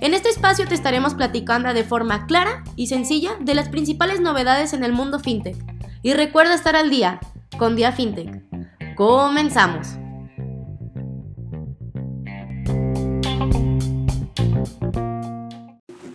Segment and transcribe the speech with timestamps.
[0.00, 4.72] En este espacio te estaremos platicando de forma clara y sencilla de las principales novedades
[4.72, 5.56] en el mundo FinTech.
[6.02, 7.18] Y recuerda estar al día
[7.58, 8.44] con Dia FinTech.
[8.94, 9.88] Comenzamos.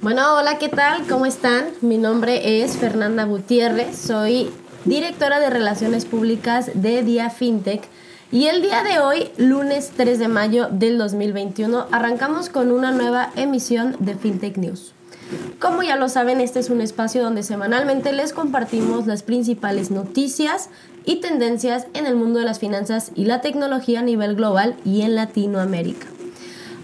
[0.01, 1.05] Bueno, hola, ¿qué tal?
[1.07, 1.65] ¿Cómo están?
[1.81, 4.49] Mi nombre es Fernanda Gutiérrez, soy
[4.85, 7.83] directora de Relaciones Públicas de Dia FinTech.
[8.33, 13.29] Y el día de hoy, lunes 3 de mayo del 2021, arrancamos con una nueva
[13.35, 14.93] emisión de FinTech News.
[15.59, 20.71] Como ya lo saben, este es un espacio donde semanalmente les compartimos las principales noticias
[21.05, 25.03] y tendencias en el mundo de las finanzas y la tecnología a nivel global y
[25.03, 26.07] en Latinoamérica.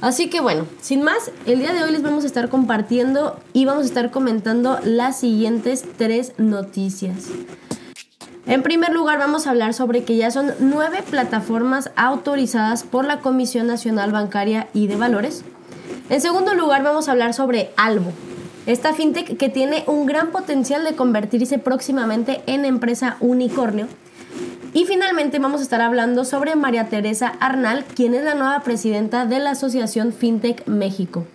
[0.01, 3.65] Así que bueno, sin más, el día de hoy les vamos a estar compartiendo y
[3.65, 7.25] vamos a estar comentando las siguientes tres noticias.
[8.49, 13.19] En primer lugar, vamos a hablar sobre que ya son nueve plataformas autorizadas por la
[13.19, 15.43] Comisión Nacional Bancaria y de Valores.
[16.09, 18.11] En segundo lugar, vamos a hablar sobre Albo,
[18.65, 23.87] esta fintech que tiene un gran potencial de convertirse próximamente en empresa unicornio.
[24.73, 29.27] Y finalmente vamos a estar hablando sobre María Teresa Arnal, quien es la nueva presidenta
[29.27, 31.27] de la Asociación FinTech México.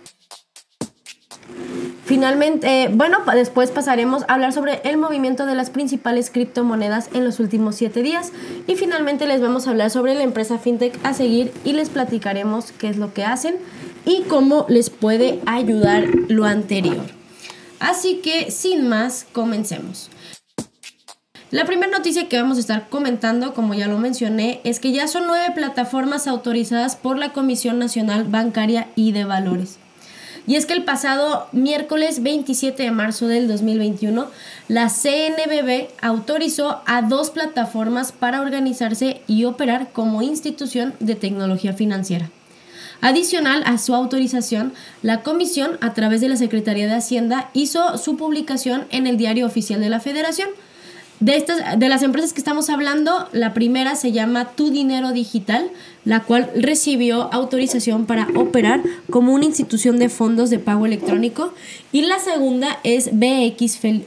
[2.05, 7.39] Finalmente, bueno, después pasaremos a hablar sobre el movimiento de las principales criptomonedas en los
[7.39, 8.31] últimos siete días.
[8.67, 12.71] Y finalmente les vamos a hablar sobre la empresa FinTech a seguir y les platicaremos
[12.73, 13.55] qué es lo que hacen
[14.05, 17.03] y cómo les puede ayudar lo anterior.
[17.79, 20.11] Así que, sin más, comencemos.
[21.49, 25.07] La primera noticia que vamos a estar comentando, como ya lo mencioné, es que ya
[25.07, 29.79] son nueve plataformas autorizadas por la Comisión Nacional Bancaria y de Valores.
[30.47, 34.27] Y es que el pasado miércoles 27 de marzo del 2021,
[34.67, 42.29] la CNBB autorizó a dos plataformas para organizarse y operar como institución de tecnología financiera.
[43.01, 48.15] Adicional a su autorización, la comisión, a través de la Secretaría de Hacienda, hizo su
[48.15, 50.49] publicación en el Diario Oficial de la Federación,
[51.19, 55.69] de, estas, de las empresas que estamos hablando, la primera se llama Tu Dinero Digital,
[56.03, 61.53] la cual recibió autorización para operar como una institución de fondos de pago electrónico.
[61.91, 64.05] Y la segunda es BXL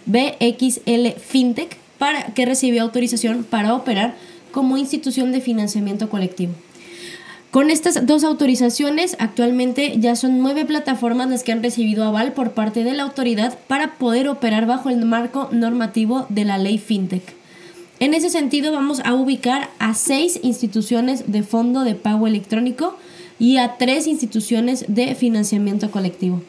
[1.19, 4.15] FinTech, para, que recibió autorización para operar
[4.53, 6.53] como institución de financiamiento colectivo.
[7.51, 12.53] Con estas dos autorizaciones, actualmente ya son nueve plataformas las que han recibido aval por
[12.53, 17.23] parte de la autoridad para poder operar bajo el marco normativo de la ley FinTech.
[18.01, 22.97] En ese sentido, vamos a ubicar a seis instituciones de fondo de pago electrónico
[23.39, 26.43] y a tres instituciones de financiamiento colectivo.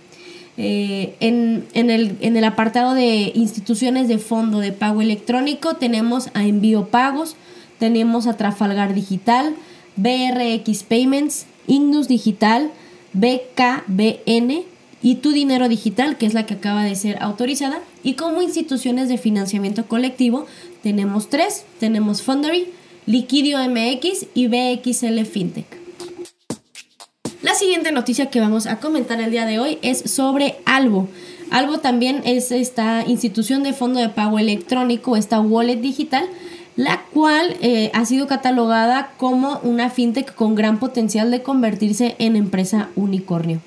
[0.57, 6.43] Eh, en, el, en el apartado de instituciones de fondo de pago electrónico tenemos a
[6.43, 7.37] Envío Pagos,
[7.79, 9.55] tenemos a Trafalgar Digital,
[10.01, 12.71] BRX Payments, Ignus Digital,
[13.13, 14.63] BKBN
[15.01, 17.81] y Tu Dinero Digital, que es la que acaba de ser autorizada.
[18.03, 20.45] Y como instituciones de financiamiento colectivo
[20.83, 22.69] tenemos tres, tenemos Fundary,
[23.05, 25.65] Liquidio MX y BXL FinTech.
[27.41, 31.09] La siguiente noticia que vamos a comentar el día de hoy es sobre Albo.
[31.51, 36.25] Albo también es esta institución de fondo de pago electrónico, esta wallet digital,
[36.79, 42.37] la cual eh, ha sido catalogada como una fintech con gran potencial de convertirse en
[42.37, 43.59] empresa unicornio.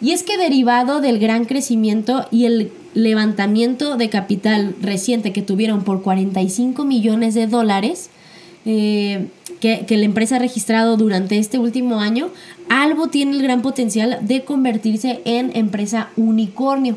[0.00, 5.84] Y es que derivado del gran crecimiento y el levantamiento de capital reciente que tuvieron
[5.84, 8.08] por 45 millones de dólares,
[8.64, 9.26] eh,
[9.60, 12.30] que, que, la empresa ha registrado durante este último año,
[12.70, 16.96] Albo tiene el gran potencial de convertirse en empresa unicornio.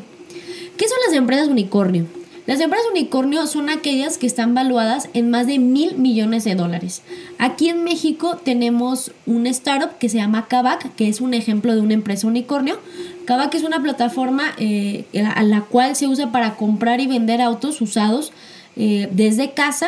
[0.78, 2.06] ¿Qué son las empresas unicornio?
[2.50, 7.02] Las empresas unicornio son aquellas que están valuadas en más de mil millones de dólares.
[7.38, 11.80] Aquí en México tenemos un startup que se llama Kavak, que es un ejemplo de
[11.80, 12.80] una empresa unicornio.
[13.24, 17.80] Kavak es una plataforma eh, a la cual se usa para comprar y vender autos
[17.80, 18.32] usados
[18.74, 19.86] eh, desde casa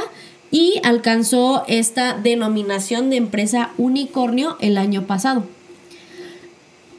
[0.53, 5.47] y alcanzó esta denominación de empresa unicornio el año pasado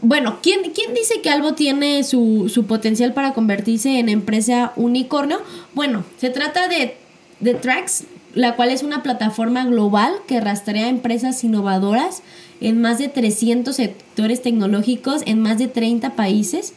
[0.03, 5.41] bueno, ¿quién, ¿quién, dice que Albo tiene su, su, potencial para convertirse en empresa unicornio?
[5.73, 6.97] Bueno, se trata de,
[7.39, 8.03] de Trax,
[8.33, 12.21] la cual es una plataforma global que rastrea empresas innovadoras
[12.59, 16.73] en más de 300 sectores tecnológicos en más de 30 países.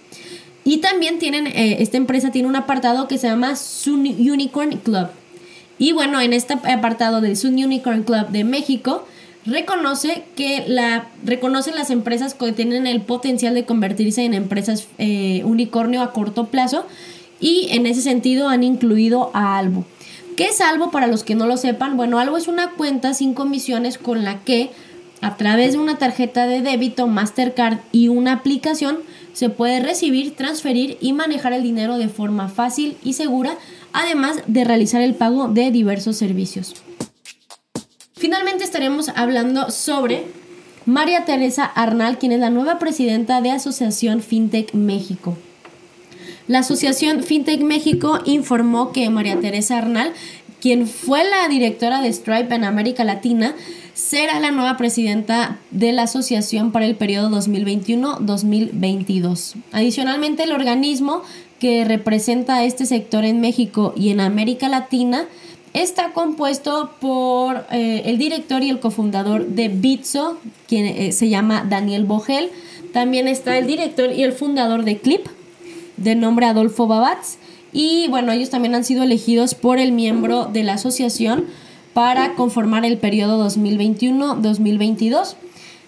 [0.65, 5.09] Y también tienen, eh, esta empresa tiene un apartado que se llama Sun Unicorn Club.
[5.79, 9.05] Y bueno, en este apartado del Sun Unicorn Club de México,
[9.47, 15.43] reconoce que la reconocen las empresas que tienen el potencial de convertirse en empresas eh,
[15.45, 16.85] unicornio a corto plazo
[17.41, 19.85] y en ese sentido han incluido a Albo.
[20.37, 21.97] ¿Qué es Albo para los que no lo sepan?
[21.97, 24.71] Bueno, Albo es una cuenta sin comisiones con la que
[25.23, 28.99] a través de una tarjeta de débito Mastercard y una aplicación
[29.33, 33.57] se puede recibir, transferir y manejar el dinero de forma fácil y segura,
[33.93, 36.75] además de realizar el pago de diversos servicios.
[38.27, 40.25] Finalmente estaremos hablando sobre
[40.85, 45.37] María Teresa Arnal, quien es la nueva presidenta de Asociación FinTech México.
[46.49, 50.13] La Asociación FinTech México informó que María Teresa Arnal,
[50.61, 53.55] quien fue la directora de Stripe en América Latina,
[53.95, 59.55] será la nueva presidenta de la asociación para el periodo 2021-2022.
[59.71, 61.23] Adicionalmente, el organismo
[61.61, 65.29] que representa este sector en México y en América Latina
[65.77, 71.67] está compuesto por eh, el director y el cofundador de Bitso, quien eh, se llama
[71.69, 72.51] Daniel Bogel.
[72.93, 75.27] También está el director y el fundador de Clip,
[75.97, 77.37] de nombre Adolfo Babatz.
[77.73, 81.45] Y bueno, ellos también han sido elegidos por el miembro de la asociación
[81.93, 85.37] para conformar el periodo 2021-2022.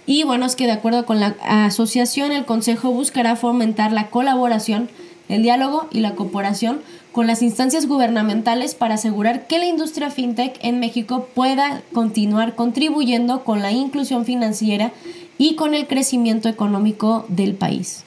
[0.04, 4.88] Y bueno, es que de acuerdo con la asociación, el Consejo buscará fomentar la colaboración,
[5.28, 6.80] el diálogo y la cooperación
[7.12, 13.44] con las instancias gubernamentales para asegurar que la industria fintech en México pueda continuar contribuyendo
[13.44, 14.92] con la inclusión financiera
[15.38, 18.04] y con el crecimiento económico del país.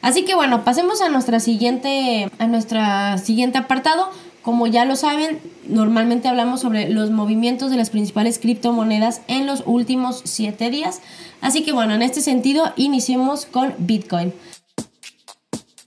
[0.00, 4.10] Así que bueno, pasemos a nuestra siguiente a nuestra siguiente apartado,
[4.42, 5.38] como ya lo saben,
[5.68, 11.00] normalmente hablamos sobre los movimientos de las principales criptomonedas en los últimos 7 días.
[11.40, 14.32] Así que bueno, en este sentido, iniciemos con Bitcoin.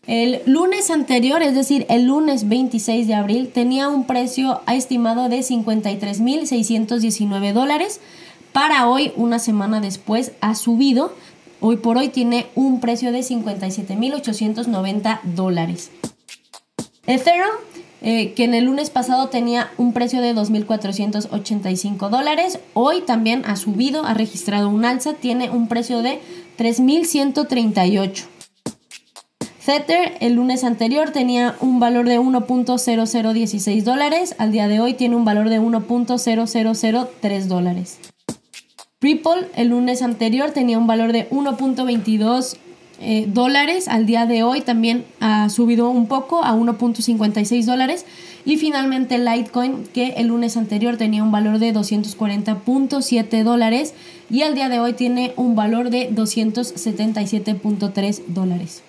[0.07, 5.39] El lunes anterior, es decir, el lunes 26 de abril, tenía un precio estimado de
[5.39, 8.01] 53.619 dólares.
[8.51, 11.11] Para hoy, una semana después, ha subido.
[11.59, 15.89] Hoy por hoy tiene un precio de 57.890 dólares.
[17.07, 17.55] Ethereum
[18.07, 22.59] eh, que en el lunes pasado tenía un precio de 2.485 dólares.
[22.75, 26.19] Hoy también ha subido, ha registrado un alza, tiene un precio de
[26.59, 28.25] 3.138.
[29.65, 35.15] Tether el lunes anterior tenía un valor de 1.0016 dólares, al día de hoy tiene
[35.15, 37.97] un valor de 1.0003 dólares.
[39.01, 42.57] Ripple el lunes anterior tenía un valor de 1.22
[43.01, 43.87] eh, dólares.
[43.87, 48.05] Al día de hoy también ha subido un poco a 1.56 dólares.
[48.45, 53.95] Y finalmente Litecoin, que el lunes anterior tenía un valor de 240.7 dólares
[54.29, 58.83] y al día de hoy tiene un valor de 277.3 dólares.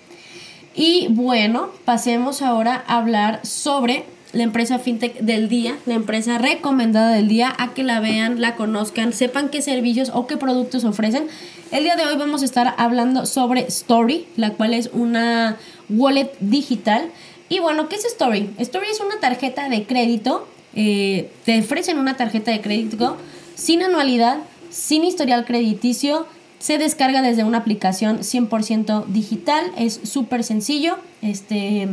[0.76, 7.12] Y bueno, pasemos ahora a hablar sobre la empresa fintech del día, la empresa recomendada
[7.12, 11.28] del día, a que la vean, la conozcan, sepan qué servicios o qué productos ofrecen.
[11.72, 15.56] El día de hoy vamos a estar hablando sobre Story, la cual es una
[15.88, 17.08] wallet digital.
[17.48, 18.50] Y bueno, ¿qué es Story?
[18.58, 23.16] Story es una tarjeta de crédito, eh, te ofrecen una tarjeta de crédito
[23.54, 26.26] sin anualidad, sin historial crediticio,
[26.58, 31.88] se descarga desde una aplicación 100% digital, es súper sencillo, este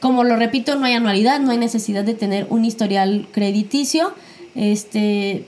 [0.00, 4.14] como lo repito, no hay anualidad, no hay necesidad de tener un historial crediticio.
[4.54, 5.44] Este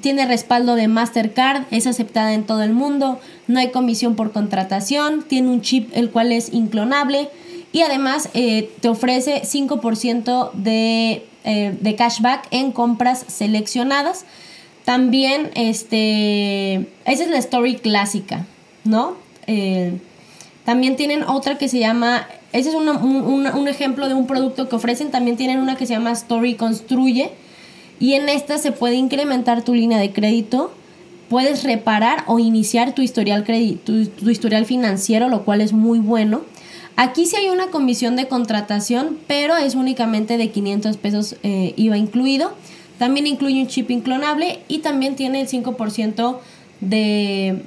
[0.00, 5.22] tiene respaldo de Mastercard, es aceptada en todo el mundo, no hay comisión por contratación,
[5.22, 7.28] tiene un chip el cual es inclonable
[7.72, 14.24] y además eh, te ofrece 5% de, eh, de, cashback en compras seleccionadas.
[14.84, 16.74] También, este,
[17.04, 18.46] esa es la story clásica,
[18.84, 19.14] ¿no?
[19.46, 19.92] Eh,
[20.64, 25.10] también tienen otra que se llama ese es un, ejemplo de un producto que ofrecen.
[25.10, 27.30] También tienen una que se llama Story Construye.
[27.98, 30.72] Y en esta se puede incrementar tu línea de crédito.
[31.30, 33.44] Puedes reparar o iniciar tu historial,
[33.84, 36.42] tu, historial financiero, lo cual es muy bueno.
[36.96, 41.96] Aquí sí hay una comisión de contratación, pero es únicamente de 500 pesos eh, IVA
[41.96, 42.52] incluido.
[43.02, 46.38] También incluye un chip inclonable y también tiene el 5%
[46.80, 47.64] de,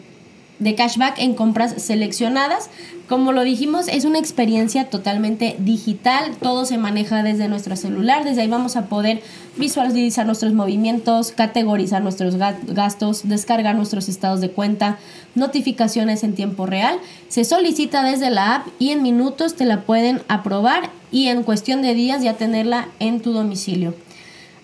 [0.60, 2.70] de cashback en compras seleccionadas.
[3.10, 8.44] Como lo dijimos, es una experiencia totalmente digital, todo se maneja desde nuestro celular, desde
[8.44, 9.22] ahí vamos a poder
[9.58, 15.00] visualizar nuestros movimientos, categorizar nuestros gastos, descargar nuestros estados de cuenta,
[15.36, 16.98] notificaciones en tiempo real.
[17.28, 21.82] Se solicita desde la app y en minutos te la pueden aprobar y en cuestión
[21.82, 24.05] de días ya tenerla en tu domicilio.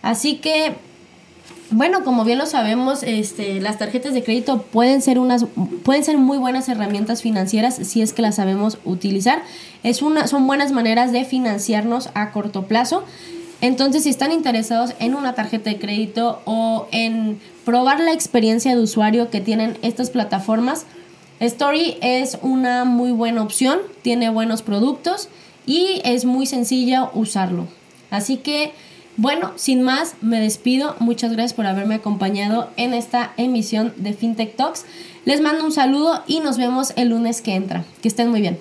[0.01, 0.75] Así que
[1.71, 5.45] bueno, como bien lo sabemos, este, las tarjetas de crédito pueden ser unas,
[5.83, 9.41] pueden ser muy buenas herramientas financieras si es que las sabemos utilizar.
[9.81, 13.05] Es una, son buenas maneras de financiarnos a corto plazo.
[13.61, 18.81] Entonces, si están interesados en una tarjeta de crédito o en probar la experiencia de
[18.81, 20.85] usuario que tienen estas plataformas,
[21.39, 25.29] Story es una muy buena opción, tiene buenos productos
[25.65, 27.67] y es muy sencilla usarlo.
[28.09, 28.73] Así que,
[29.21, 30.95] bueno, sin más, me despido.
[30.97, 34.83] Muchas gracias por haberme acompañado en esta emisión de FinTech Talks.
[35.25, 37.85] Les mando un saludo y nos vemos el lunes que entra.
[38.01, 38.57] Que estén muy bien.